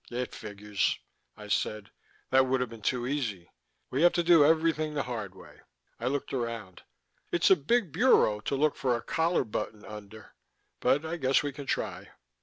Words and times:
"It 0.09 0.33
figures," 0.33 0.97
I 1.37 1.47
said. 1.47 1.91
"That 2.31 2.47
would 2.47 2.59
have 2.59 2.71
been 2.71 2.81
too 2.81 3.05
easy. 3.05 3.51
We 3.91 4.01
have 4.01 4.13
to 4.13 4.23
do 4.23 4.43
everything 4.43 4.95
the 4.95 5.03
hard 5.03 5.35
way." 5.35 5.59
I 5.99 6.07
looked 6.07 6.33
around. 6.33 6.81
"It's 7.31 7.51
a 7.51 7.55
big 7.55 7.91
bureau 7.91 8.39
to 8.39 8.55
look 8.55 8.75
for 8.75 8.95
a 8.95 9.03
collar 9.03 9.43
button 9.43 9.85
under, 9.85 10.33
but 10.79 11.05
I 11.05 11.17
guess 11.17 11.43
we 11.43 11.51
can 11.51 11.67
try." 11.67 12.09